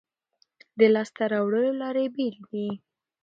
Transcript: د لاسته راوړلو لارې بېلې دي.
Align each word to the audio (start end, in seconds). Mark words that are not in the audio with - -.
د 0.79 0.81
لاسته 0.93 1.23
راوړلو 1.31 1.71
لارې 1.81 2.05
بېلې 2.15 2.41
دي. 2.51 2.67